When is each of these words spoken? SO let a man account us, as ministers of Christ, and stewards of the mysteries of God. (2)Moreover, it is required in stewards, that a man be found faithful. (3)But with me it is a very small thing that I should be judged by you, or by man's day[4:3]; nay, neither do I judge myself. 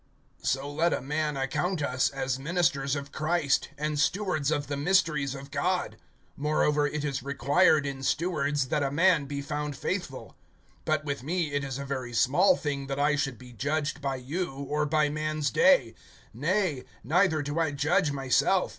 SO 0.41 0.67
let 0.71 0.93
a 0.93 0.99
man 1.01 1.37
account 1.37 1.83
us, 1.83 2.09
as 2.09 2.39
ministers 2.39 2.95
of 2.95 3.11
Christ, 3.11 3.69
and 3.77 3.99
stewards 3.99 4.49
of 4.49 4.65
the 4.65 4.75
mysteries 4.75 5.35
of 5.35 5.51
God. 5.51 5.95
(2)Moreover, 6.39 6.91
it 6.91 7.05
is 7.05 7.21
required 7.21 7.85
in 7.85 8.01
stewards, 8.01 8.69
that 8.69 8.81
a 8.81 8.89
man 8.89 9.25
be 9.25 9.43
found 9.43 9.77
faithful. 9.77 10.35
(3)But 10.87 11.03
with 11.03 11.21
me 11.21 11.51
it 11.51 11.63
is 11.63 11.77
a 11.77 11.85
very 11.85 12.13
small 12.13 12.57
thing 12.57 12.87
that 12.87 12.99
I 12.99 13.15
should 13.15 13.37
be 13.37 13.53
judged 13.53 14.01
by 14.01 14.15
you, 14.15 14.47
or 14.51 14.87
by 14.87 15.07
man's 15.09 15.51
day[4:3]; 15.51 15.93
nay, 16.33 16.83
neither 17.03 17.43
do 17.43 17.59
I 17.59 17.69
judge 17.71 18.11
myself. 18.11 18.69